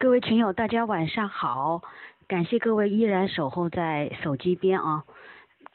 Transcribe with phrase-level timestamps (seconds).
[0.00, 1.82] 各位群友，大家晚上好！
[2.26, 5.04] 感谢各位依然守候在手机边啊！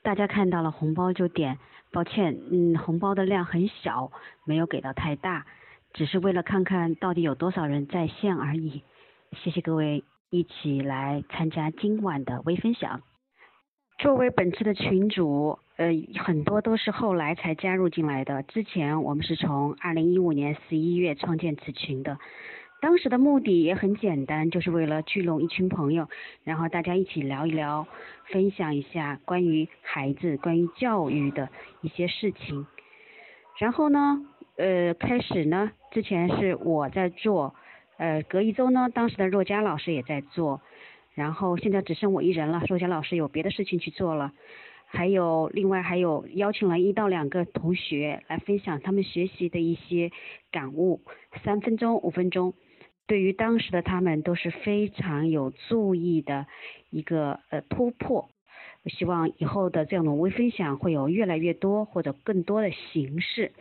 [0.01, 1.59] 大家看到了红包就点，
[1.92, 4.12] 抱歉，嗯，红包的量很小，
[4.44, 5.46] 没有给到太大，
[5.94, 8.82] 只是为了看看到底有多少人在线而已。
[9.44, 13.04] 谢谢各位一起来参加今晚的微分享。
[14.00, 22.18] 作为本次的群主，呃，很多都是后来才加入进来的，之前我们是从二零一五年十一月创建此群的。
[22.86, 26.07] 当时的目的也很简单，就是为了聚拢一群朋友，
[26.43, 27.88] 然后大家一起聊一聊，
[28.26, 31.49] 分享一下关于孩子、关于教育的
[31.81, 32.67] 一些事情。
[33.57, 34.23] 然后呢，
[34.57, 37.55] 呃，开始呢，之前是我在做，
[37.98, 40.62] 呃，隔一周呢，当时的若佳老师也在做，
[41.15, 44.31] 然后现在只剩我一人了，若佳老师有别的事情去做了，
[44.85, 50.12] 还有另外还有邀请了一到两个同学来分享他们学习的一些
[50.52, 51.02] 感悟，
[51.43, 52.54] 三分钟、五分钟。
[53.08, 56.48] 对于当时的他们都是非常有注意的
[56.90, 58.29] 一个呃突破，
[58.85, 63.52] 希望以后的这样的微分享会有越来越多或者更多的形式。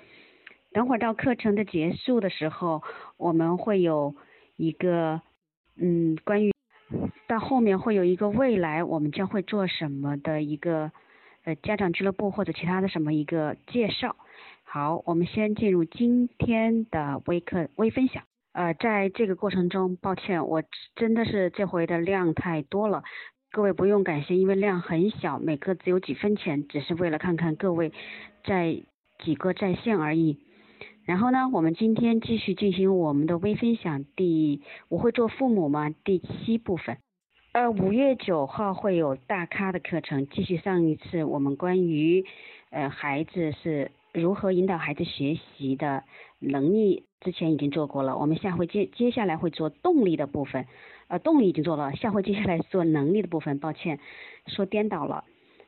[0.72, 2.82] 等会儿到课程的结束的时候，
[3.16, 4.14] 我们会有
[4.56, 5.20] 一个
[5.76, 6.52] 嗯关于
[7.28, 10.90] 到后面会有一个未来我们将会做什么的一个
[11.44, 14.16] 呃家长俱乐部或者其他的什么一个介绍。
[14.64, 18.24] 好，我们先进入今天的微课微分享。
[18.54, 20.62] 呃，在这个过程中，抱歉，我
[20.94, 23.02] 真的是这回的量太多了，
[23.50, 27.92] 各位不用感谢，因为量很小，每个只有几分钱，只是为了看看各位
[28.44, 28.80] 在
[29.18, 30.38] 几个在线而已。
[31.04, 35.90] 然后呢，我们今天继续进行我们的微分享，第我会做父母吗？
[36.04, 36.98] 第七部分。
[37.52, 42.24] 呃，五月九号会有大咖的课程，继续上一次我们关于
[42.70, 46.04] 呃孩子是如何引导孩子学习的
[46.38, 47.02] 能力。
[47.24, 50.66] 之前已经做过了，我们下回接接下来会做动力的部分，
[51.08, 53.98] 呃，动力已经做了，下回接下来做能力的部分，抱歉，
[54.46, 55.24] 说颠倒了。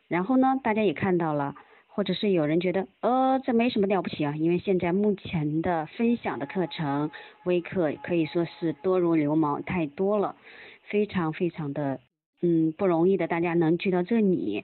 [0.06, 1.54] 然后呢，大家也看到了，
[1.88, 7.10] 或者是有人觉得，呃，这没什么了不起啊，因为现在目前的分享的课程
[7.44, 10.36] 微课可以说是多如牛毛，太多了，
[10.82, 12.00] 非常非常的，
[12.42, 14.62] 嗯，不容易的，大家能聚到这里，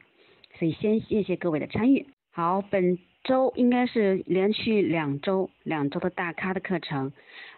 [0.59, 2.07] 所以先谢谢各位的参与。
[2.33, 3.12] 好，本。
[3.25, 7.13] 周应该是连续两周，两周的大咖的课程，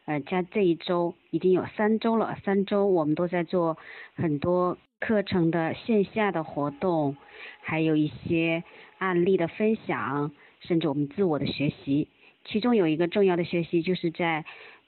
[0.04, 2.36] 呃，加这一周已经有三周了。
[2.44, 3.78] 三周我们都在做
[4.14, 7.16] 很多课程的线下的活动，
[7.62, 8.62] 还有一些
[8.98, 12.08] 案例的分享，甚至我们自我的学习。
[12.44, 14.44] 其中有一个重要的学习，就是在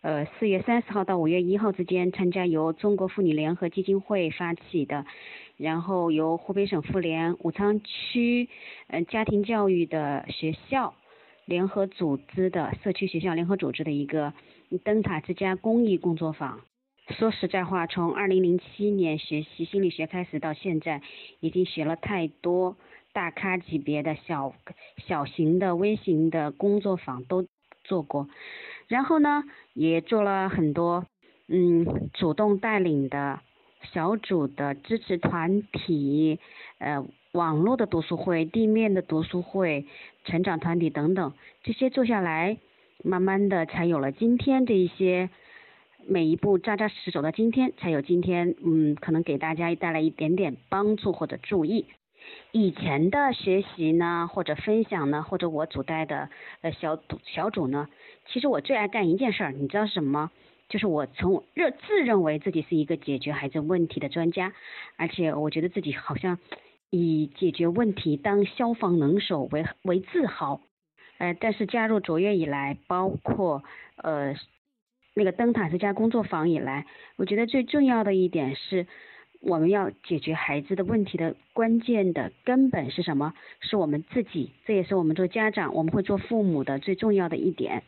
[0.06, 5.05] 呃四月三十号到五月一号之间，参加由中国妇女联合基金会发起的。
[5.56, 8.49] 然后由湖北省妇联武昌区
[8.87, 10.94] 嗯家庭教育的学校
[11.44, 14.33] 联合组织的社区学校联合组织的一个
[14.84, 16.61] 灯塔之家公益工作坊。
[17.19, 21.03] 说实在话，从二零零七年学习心理学开始到现在，
[21.41, 22.77] 已经学了太多
[23.12, 24.55] 大咖级别的小
[25.05, 27.44] 小型的微型的工作坊都
[27.83, 28.28] 做过，
[28.89, 31.07] 然后呢也做了很多
[31.49, 33.41] 嗯主动带领的。
[33.93, 36.41] 小组的支持团体，
[36.79, 39.87] 呃，网络的读书会、地面的读书会、
[40.25, 42.59] 成长团体等等，这些做下来，
[43.05, 45.31] 慢慢的才有了今天这一些，
[46.09, 51.87] 每一步扎扎实实走到今天，才有今天，嗯，可能给大家带来一点点帮助或者注意。
[52.53, 56.31] 以前的学习呢，或者分享呢，或者我组带的
[56.62, 57.88] 呃小组小组呢，
[58.26, 60.31] 其实我最爱干一件事儿，你知道是什么？
[60.69, 64.53] 就是我从认自认为自己是一个解决孩子问题的专家，
[64.97, 66.38] 而且我觉得自己好像
[66.91, 70.60] 以解决问题当消防能手为为自豪，
[71.19, 73.62] 呃，但是加入卓越以来，包括
[73.97, 74.34] 呃
[75.14, 76.84] 那个灯塔之家工作坊以来，
[77.16, 78.88] 我觉得最重要的一点是，
[79.49, 83.33] 我们要解决孩子的问题的关键的根本是什么？
[83.61, 87.85] 是我们自己，这也是我们做家长，我们会做父母的最重要的一点。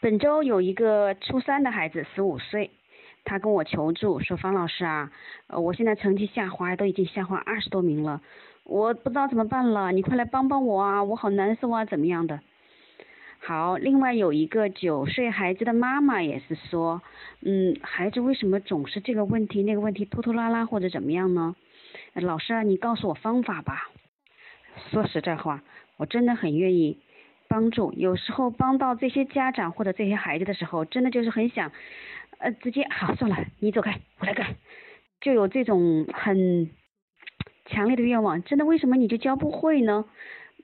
[0.00, 2.72] 本周有一个初三的孩子，十五岁，
[3.24, 5.12] 他跟我求助说：“方老师啊，
[5.46, 8.20] 呃，我现在成绩下滑，都已经下滑二十多名了，
[8.64, 12.40] 我不知道怎么办了，你快来帮帮我啊，我好难受啊，怎么样的？”
[13.42, 17.02] 好，另外有一个九岁孩子的妈妈也是说
[17.42, 21.56] ：“嗯，孩子为什么总是这个问题那个问题拖拖拉拉或者怎么样呢？
[22.14, 23.88] 老师啊，你告诉我方法吧。”
[24.92, 25.62] 说实在话，
[25.96, 27.00] 我真的很愿意。
[27.48, 31.72] 帮助有时候帮到这些家长或者这些孩子的时候，真的就是很想，
[32.38, 34.54] 呃，直接好算了，你走开，我来干，
[35.20, 36.70] 就有这种很
[37.66, 38.40] 强烈的愿望。
[38.44, 40.04] 真的，为什么你就教不会呢？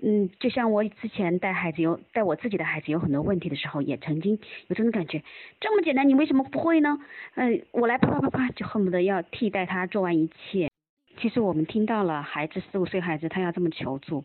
[0.03, 4.39] 嗯，就像我之前带孩子有带我自己的孩子有很多问题的时候，也曾经
[4.69, 5.23] 有这种感觉，
[5.59, 6.99] 这么简单你为什么不会呢？
[7.35, 10.71] 嗯，我来啪啪啪啪就恨不得要替代他做完一切。
[11.19, 14.25] 其实我们听到了孩子四五岁孩子他要这么求助，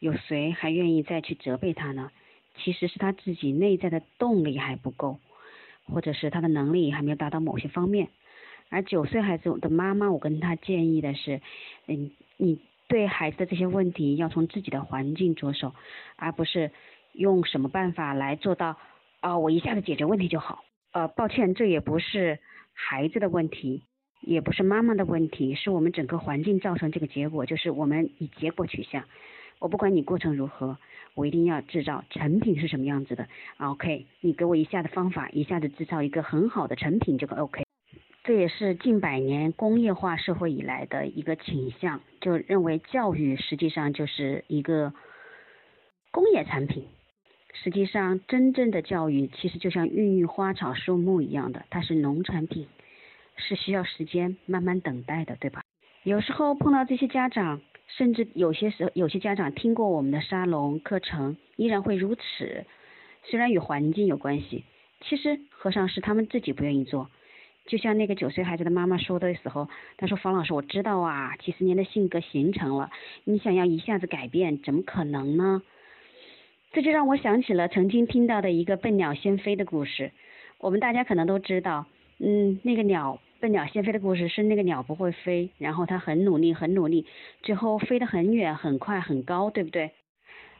[0.00, 2.10] 有谁还愿意再去责备他呢？
[2.56, 5.20] 其实是他自己内在的动力还不够，
[5.86, 8.08] 或者是他的能力还没有达到某些方面。
[8.68, 11.40] 而九岁孩子的妈妈，我跟他建议的是，
[11.86, 12.58] 嗯，你。
[12.88, 15.74] 对孩子的这些问题，要从自己的环境着手，
[16.16, 16.70] 而不是
[17.12, 18.76] 用什么办法来做到
[19.20, 20.64] 啊，我一下子解决问题就好。
[20.92, 22.38] 呃，抱歉，这也不是
[22.72, 23.82] 孩子的问题，
[24.20, 29.04] 也不是妈妈的问题，是我们整个环境造成这个结果，就是我们以结果取向。
[29.58, 30.76] 我不管你过程如何，
[31.14, 33.26] 我一定要制造成品是什么样子的。
[33.58, 37.64] OK，你给我一下的方法，一下子制造一个很好的成品就 OK。
[38.24, 44.94] 这也是近百年工业化社会以来的一个倾向，就认为教育实际上就是一个
[46.10, 46.88] 工业产品。
[47.52, 52.66] 实际上，真正的教育其实就像孕育花草树木一样的，它是农产品，
[53.36, 55.62] 是需要时间慢慢等待的，对吧？
[56.02, 62.64] 有时候碰到这些家长，甚至有些时候有些家长听过我们的沙龙课程，依然会如此。
[63.24, 64.64] 虽然与环境有关系，
[65.02, 67.10] 其实和尚是他们自己不愿意做。
[67.66, 72.90] 就像那个九岁孩子的妈妈说的时候，她说：“方老师，我知道啊，几十年的性格形成了，
[73.24, 75.62] 你想要一下子改变，怎么可能呢？”
[76.72, 80.10] 这就让我想起了曾经听到的一个笨鸟先飞的故事。
[80.58, 81.86] 我们大家可能都知道，
[82.18, 87.06] 嗯，那个鸟笨鸟先飞的故事是那个鸟不会飞，然后它很努力很努力，
[87.42, 89.92] 最后飞得很远很快很高，对不对？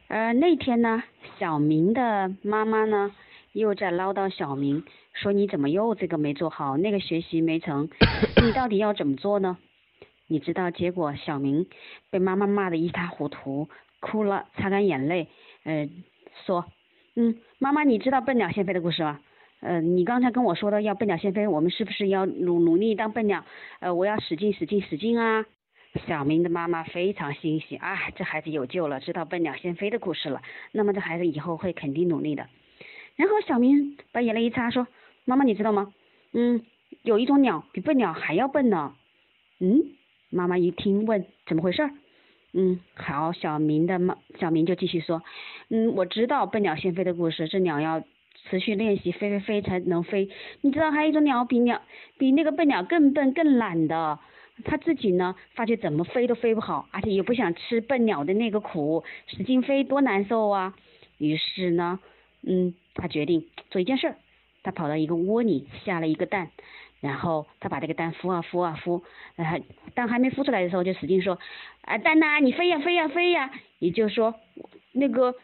[0.07, 1.03] 呃，那天呢，
[1.37, 3.11] 小明的妈妈呢？
[3.55, 7.87] 又在唠叨小明，说你怎么又这个没做好，那个学习没成，
[8.43, 9.57] 你到底要怎么做呢？
[10.27, 11.65] 你知道结果，小明
[12.09, 13.69] 被妈妈骂得一塌糊涂，
[14.01, 15.29] 哭了，擦干眼泪，
[15.63, 15.87] 呃，
[16.45, 16.65] 说，
[17.15, 19.21] 嗯，妈妈，你知道笨鸟先飞的故事吗？
[19.61, 23.45] 呃，你刚才跟我说的要笨鸟先飞，我们是不是要努努力当笨鸟？
[23.79, 25.45] 呃，我要使劲使劲使劲啊！
[26.05, 30.41] 小明的妈妈非常欣喜啊，这孩子有救了，知道笨鸟先飞的故事了，
[30.73, 32.49] 那么这孩子以后会肯定努力的。
[33.15, 34.87] 然后小明把眼泪一擦，说
[35.23, 35.93] ：“妈妈，你知道吗？
[36.33, 36.65] 嗯，
[37.03, 38.93] 有一种鸟比笨鸟还要笨呢。”
[39.59, 39.83] 嗯，
[40.29, 41.89] 妈妈一听问：“怎么回事？”
[42.51, 45.23] 嗯，好，小明的妈，小明就继续说
[45.69, 48.03] ：“嗯，我知道笨鸟先飞的故事，这鸟要
[48.49, 50.29] 持续练习飞飞飞才能飞。
[50.61, 51.81] 你知道还有一种鸟比鸟
[52.17, 54.19] 比那个笨鸟更笨更懒的，
[54.63, 60.75] 它自己呢发觉怎么飞都飞不好，而且也不想吃笨鸟的那个苦，使劲飞多难受啊。
[61.17, 61.99] 于是呢，
[62.45, 64.15] 嗯。”他决定做一件事儿，
[64.63, 66.49] 他跑到一个窝里下了一个蛋，
[67.01, 69.03] 然后他把这个蛋孵啊孵啊孵，
[69.35, 69.61] 呃，
[69.93, 71.37] 蛋还没孵出来的时候就使劲说，
[71.81, 74.33] 啊蛋呐，你飞呀飞呀飞呀，也就是说，
[74.93, 75.35] 那个，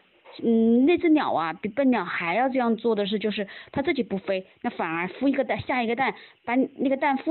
[0.42, 6.14] 嗯，那只鸟啊，比笨鸟还要这样做的是，就是它自己不飞，那反而孵一个蛋下一个蛋，
[6.44, 7.30] 把那个蛋孵。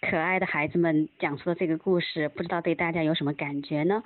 [0.00, 4.04] 可爱的孩子们讲述的这个故事，不知道对大家有什么感觉呢？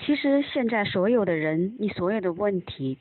[0.00, 2.98] 其实现在所有的人，你所有的问题。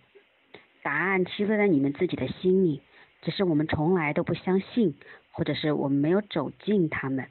[0.87, 2.81] 答案其实在你们自己的心里，
[3.21, 4.95] 只是我们从来都不相信，
[5.33, 7.27] 或者是我们没有走进他们。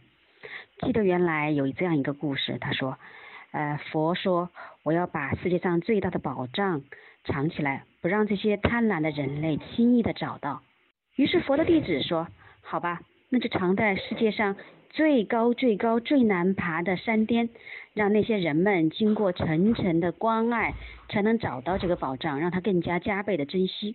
[0.83, 2.99] 记得原来有这样一个故事，他说，
[3.53, 4.51] 呃，佛说
[4.83, 6.83] 我要把世界上最大的宝藏
[7.25, 10.61] 藏起来，不让这些贪婪的人类轻易的找到。
[11.15, 12.29] 于是佛的弟子说，
[12.61, 13.01] 好吧，
[13.31, 14.55] 那就藏在世界上。
[14.97, 17.51] 最高最高最难爬的山巅，
[17.93, 20.73] 让那些人们经过层层的关爱，
[21.11, 23.95] 才能找到这个宝藏，让他更加加倍的珍惜。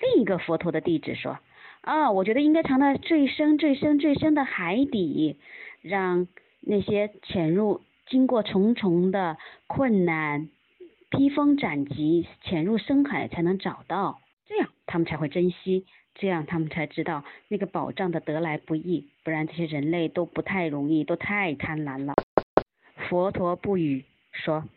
[0.00, 1.38] 另一个佛陀的弟子说
[1.84, 5.36] ：“啊，我觉得应该藏在最深最深最深的海底，
[5.82, 6.26] 让
[6.62, 9.36] 那些潜入经过重重的
[9.66, 10.48] 困难、
[11.10, 15.84] 披风斩棘潜入深海才能找到，这样他们才会珍惜。”
[16.14, 22.14] 这样他们才知道那个宝藏的得来不易，不然这些人类都不太容易，都太贪婪了。
[23.08, 24.68] 佛陀不语，说：“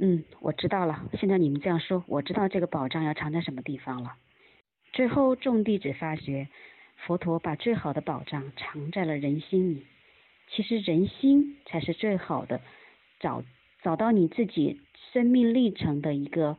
[0.00, 1.08] 嗯，我知道了。
[1.18, 4.14] 现在你们这样说，我知道这个宝藏要藏在什么地方了。”
[4.92, 6.48] 最后众弟子发觉，
[6.96, 9.86] 佛陀把最好的宝藏藏在了人心里。
[10.48, 12.60] 其实人心才是最好的
[13.20, 13.44] 找
[13.82, 14.80] 找到你自己
[15.12, 16.56] 生命历程的一个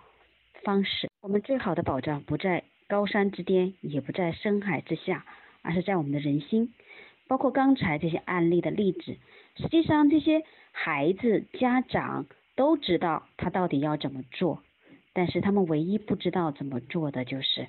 [0.63, 1.09] 方式。
[1.21, 2.63] 我们最好的宝藏不在。
[2.87, 5.25] 高山之巅也不在深海之下，
[5.61, 6.73] 而是在我们的人心。
[7.27, 9.17] 包括刚才这些案例的例子，
[9.55, 14.61] 实际上这些孩子家长都知道他到底要怎么做，
[15.13, 17.67] 但是他们唯一不知道怎么做的就是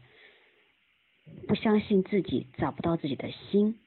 [1.48, 3.78] 不相信自己，找不到自己的心。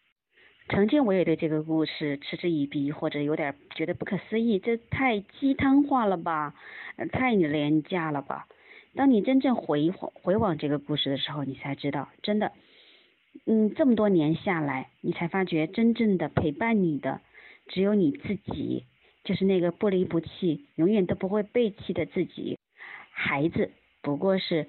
[0.69, 6.55] 曾经我也对这个故事嗤之以鼻，或者有点觉得不可思议，这太鸡汤化了吧，
[7.11, 8.47] 太廉价了吧。
[8.99, 12.51] 当你真正回回望这个故事的时候，你才知道，真的，
[13.45, 17.21] 嗯，这么多年下来，你才发觉真正的陪伴你的
[17.67, 18.83] 只有你自己，
[19.23, 22.57] 就是那个不离不弃、永远都不会背弃的自己。
[23.09, 24.67] 孩子不过是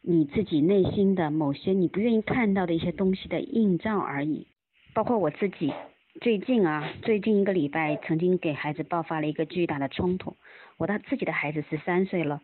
[0.00, 4.46] 你自己内心的某些你不愿意看到的一些东西的映照而已。
[4.94, 5.72] 包括我自己，
[6.20, 10.36] 最近啊，最近一个礼拜曾经给孩子爆发了一个巨大的冲突。
[10.76, 12.40] 我的自己的孩子十三岁了。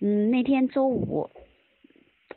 [0.00, 1.30] 嗯，那天周五，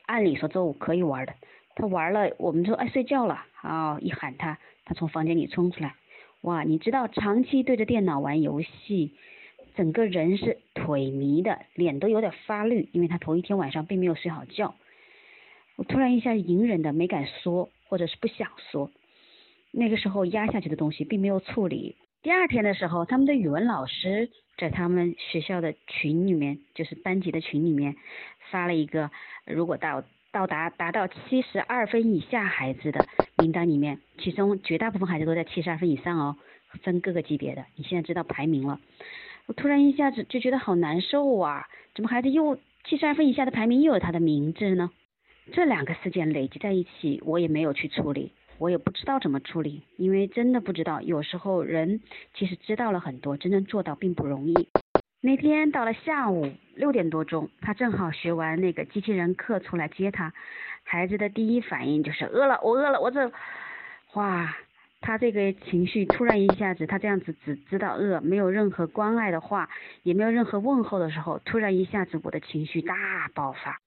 [0.06, 1.34] 按理说周五可以玩的，
[1.76, 5.96] 他玩了，我们说哎睡觉了，啊一喊他，他从房间里冲出来，
[6.42, 9.14] 哇，你知道长期对着电脑玩游戏，
[9.76, 14.74] 整个人是腿迷的，脸都有点发绿，因为他头一天晚上并没有睡好觉。
[15.76, 18.90] 我突然一下隐忍的没敢说，或者是不想说，
[19.72, 21.98] 那个时候压下去的东西并没有处理。
[22.22, 27.96] 第二天的时候，他们的语文老师在他们学校的群里面，就是班级的群里面
[28.52, 29.10] 发了一个，
[29.46, 36.36] 如果到到达达到七十二分以下孩子的名单里面，其中绝大部分孩子都在七十二分以上哦，
[36.84, 37.66] 分各个级别的。
[37.78, 38.82] 你现在知道排名了，
[39.46, 41.66] 我突然一下子就觉得好难受啊！
[41.96, 44.92] 怎么孩子又七十二分以下的排名又有他的名字呢？
[45.54, 48.34] 这两个事件累积在一起，我也没有去处理。
[48.60, 51.02] 我也不知道怎么处理，因为真的不知道。
[51.02, 52.02] 有时候人
[52.34, 54.54] 其实知道了很多，真正做到并不容易。
[55.22, 60.34] 那天到了下午六点多钟，他正好学完那个机器人课出来接他。
[60.84, 63.32] 孩子的第一反应就是饿了，我饿了，我这，
[64.14, 64.56] 哇，
[65.00, 69.70] 他这个情绪突然一下子，他这样子只知道饿，没有任何关爱的话，
[70.04, 72.94] 也没有任何问候的时候，突然一下子我的情绪大
[73.34, 73.80] 爆发。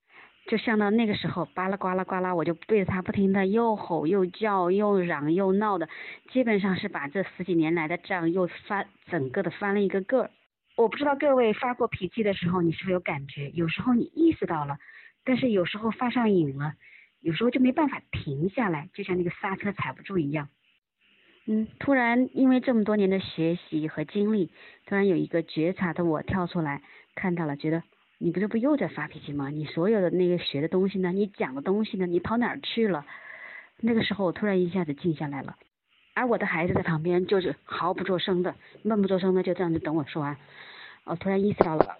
[0.46, 5.88] 就像到那个时候，巴拉呱啦呱啦，我就对着他不停的又吼又叫又嚷又闹的，
[6.30, 10.30] 基本上是把这十几年来的账又翻整个的翻了一个个儿。
[10.76, 13.50] 我不知道各位发过脾气的时候，你是否有感觉？
[13.50, 14.78] 有时候你意识到了，
[15.24, 16.74] 但是有时候发上瘾了，
[17.20, 20.48] 有时候就没办法停下来，就像那个刹车踩不住一样。
[21.46, 24.50] 嗯，突然因为这么多年的学习和经历，
[24.86, 26.82] 突然有一个觉察的我跳出来，
[27.14, 27.82] 看到了，觉得。
[28.22, 29.48] 你不是不又在发脾气吗？
[29.48, 31.10] 你所有的那个学的东西呢？
[31.10, 32.06] 你讲的东西呢？
[32.06, 33.04] 你跑哪儿去了？
[33.80, 35.56] 那个时候我突然一下子静下来了，
[36.14, 40.36] 而我的孩子在旁边就是毫不作声的，闷不作声的就这样子等我说完。
[41.02, 41.96] 我突然意识到了，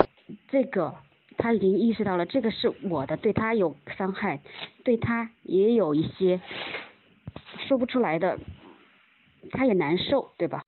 [0.47, 0.95] 这个
[1.38, 4.41] 他已经意识到了，这个是我的，对他有伤害，
[4.85, 6.41] 对他也有一些
[7.67, 8.38] 说不出来的，
[9.50, 10.62] 他也难受，对吧？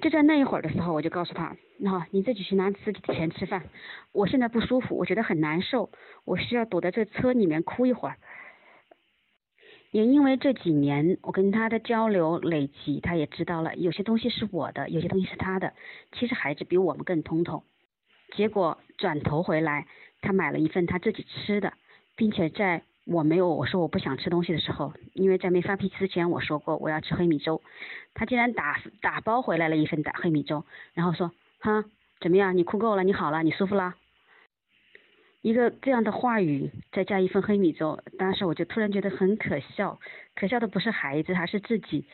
[0.00, 1.56] 就在那一会儿的时候，我就告诉他。
[1.78, 3.68] 那你自己去拿自己的钱吃饭，
[4.12, 5.90] 我现在不舒服，我觉得很难受，
[6.24, 8.16] 我需要躲在这车里面哭一会儿。
[9.90, 15.72] 也因为这几年我跟他的交流累积，他也知道了有些东西是我的，有些东西是他的。
[16.12, 17.64] 其实孩子比我们更通透。
[18.36, 19.86] 结果转头回来，
[20.20, 21.72] 他买了一份他自己吃的，
[22.14, 27.62] 并且在我没有我说我不想吃东西的时候，因为在没发脾气之前我说过我要吃黑米粥，
[28.14, 30.64] 他竟然打打包回来了一份打黑米粥，
[30.94, 31.32] 然后说。
[31.62, 31.84] 哈，
[32.20, 32.56] 怎么样？
[32.56, 33.94] 你哭够了，你好了，你舒服了？
[35.42, 40.00] 一个这样的话语，再加一份黑米粥，当时我就突然觉得很可笑。
[40.34, 42.06] 可笑的不是孩子，还是自己。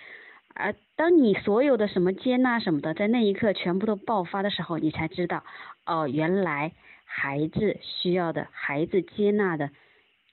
[0.53, 5.45] 而当你所有的什么接纳什么的，在那一刻全部都爆发的时候，你才知道，
[5.85, 6.73] 哦，原来
[7.05, 9.71] 孩子需要的，孩子接纳的，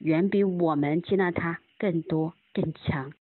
[0.04, 3.14] 远比我们接纳他更多更强。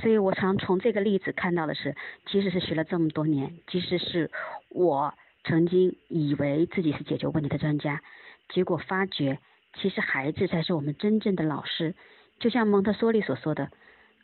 [0.00, 1.96] 所以我常从这个例子看到的是，
[2.26, 4.30] 即使是学了这么多年，即使是
[4.68, 8.02] 我曾经以为自己是解决问题的专家，
[8.50, 9.38] 结果发觉
[9.80, 11.94] 其实孩子才是我们真正的老师。
[12.38, 13.70] 就像蒙特梭利所说的，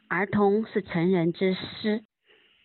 [0.09, 2.05] 儿童是成人之师。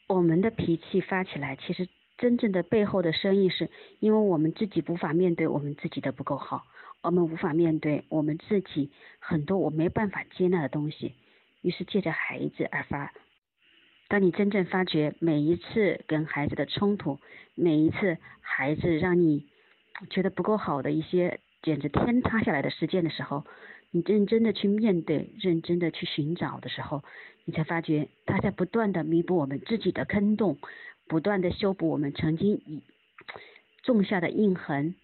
[0.07, 3.69] 我们的脾气发起来，其实真正的背后的深意是，
[3.99, 6.65] 因为我们自己无法面对我们自己的不够好，
[7.01, 11.13] 我们无法面对我们自己很多我没办法接纳的东西。
[11.61, 13.13] 于是借着孩子而发。
[14.07, 17.19] 当你真正发觉每一次跟孩子的冲突，
[17.55, 19.47] 每一次孩子让你
[20.09, 23.45] 觉得不够好的一些简直天塌下来的事件的时候，
[23.91, 27.03] 你认真的去面对，认真的去寻找的时候，
[27.45, 30.57] 你才发觉他在不断的弥补我们自己的坑洞，
[31.07, 32.81] 不断的修补我们曾经已
[33.83, 34.95] 种下的印痕。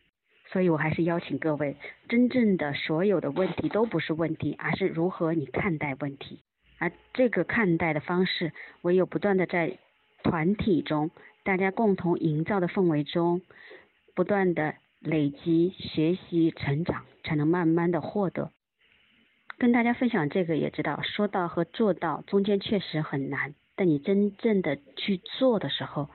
[0.51, 1.75] 所以我还是邀请各位，
[2.07, 6.39] 真正的所有的问题都不是问题，而是如何你看待问题。
[6.79, 9.77] 而这个看待的方式，唯有不断的在
[10.23, 11.11] 团体中，
[11.43, 13.41] 大家共同营造的氛围中，
[14.15, 18.51] 不断的累积、学习、成长，才能慢慢的获得。
[19.57, 23.55] 跟大家分享这个也知道，说到和做到中间确实很难。
[23.75, 26.09] 但你真正的去做的时候，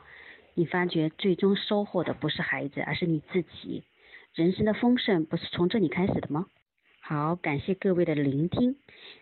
[0.55, 3.85] 你发觉最终收获的不是孩子，而是你自己。
[4.35, 6.47] 人生的丰盛不是从这里开始的吗？
[7.03, 8.77] 好，感谢各位的聆听，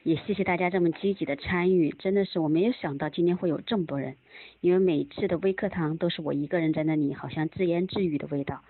[0.04, 1.90] 也谢谢大家这么积极的参与。
[1.90, 4.14] 真的是我没有想到今天会有这么多人，
[4.60, 8.62] 因为每次的微课堂都是我一个人在那里，好像自言自语的味道，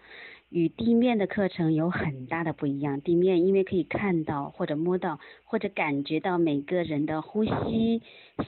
[0.49, 3.03] 与地面的课程有很大的不一样。
[3.03, 8.01] 地面因为可以看到或者摸到或者感觉到每个人的呼吸、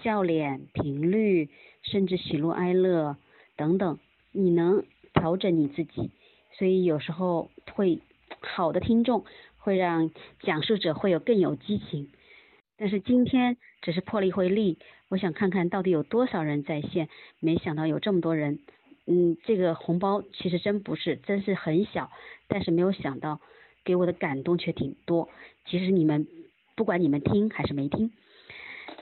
[0.02, 1.50] 笑脸、频率，
[1.82, 3.18] 甚至喜怒哀乐
[3.54, 3.98] 等等，
[4.30, 4.82] 你能
[5.12, 6.10] 调整你自己。
[6.58, 8.00] 所以有时候会
[8.40, 9.24] 好的听众
[9.58, 12.10] 会让讲述者会有更有激情，
[12.76, 14.78] 但是今天只是破了一回例，
[15.08, 17.08] 我想看看到底有多少人在线，
[17.40, 18.58] 没想到有这么多人，
[19.06, 22.10] 嗯，这个红包其实真不是，真是很小，
[22.48, 23.40] 但是没有想到
[23.84, 25.28] 给我的感动却挺多。
[25.66, 26.26] 其实你们
[26.74, 28.10] 不管你们听还是没听，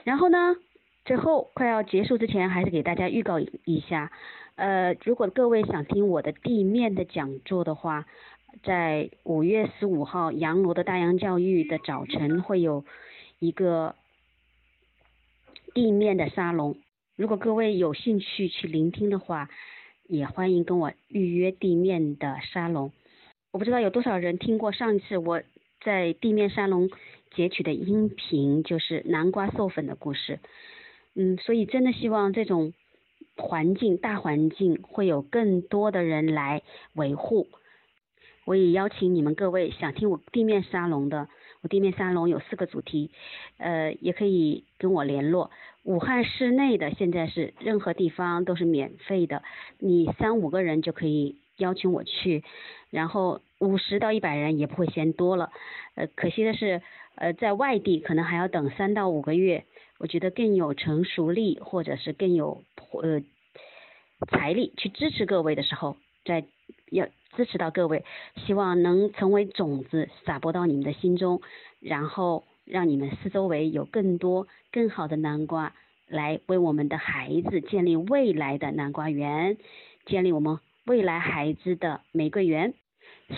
[0.03, 0.55] 然后呢，
[1.11, 4.13] 最后快要结束之前，还是给大家预告一下。
[4.55, 8.05] 呃，如果各位想听我的地面的讲座的话，
[8.63, 12.85] 在五月十五号阳罗的大洋教育的早晨会有
[13.39, 13.95] 一个
[15.73, 16.77] 地面的沙龙。
[17.17, 19.49] 如果各位有兴趣去聆听的话，
[20.07, 22.93] 也欢迎跟我预约地面的沙龙。
[23.51, 25.41] 我不知道有多少人听过上次我
[25.83, 26.89] 在地面沙龙
[27.35, 30.39] 截取的音频，就是南瓜授粉的故事。
[31.15, 32.73] 嗯，所以真的希望这种。
[33.37, 36.61] 环境大环境会有更多的人来
[36.93, 37.47] 维护，
[38.45, 41.27] 我也邀请你们各位想听我地面沙龙的，
[41.61, 43.09] 我地面沙龙有四个主题，
[43.57, 45.49] 呃，也可以跟我联络。
[45.83, 49.41] 武汉市内的现在是任何地方都是免费的，
[49.79, 52.43] 你三五个人就可以邀请我去，
[52.89, 55.51] 然后五十到一百人也不会嫌多了。
[55.95, 56.81] 呃，可惜的是，
[57.15, 59.65] 呃，在外地可能还要等三到五个月。
[59.99, 62.63] 我觉得更有成熟力，或者是更有
[63.03, 63.21] 呃
[64.27, 66.43] 财力去支持各位的时候，在
[66.89, 68.03] 要支持到各位，
[68.45, 71.41] 希望能成为种子撒播到你们的心中，
[71.79, 75.75] 然后让你们四周围有更多更好的南瓜，
[76.07, 79.57] 来为我们的孩子建立未来的南瓜园，
[80.07, 82.73] 建立我们未来孩子的玫瑰园。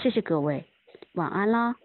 [0.02, 0.66] 谢谢各位，
[1.14, 1.76] 晚安啦。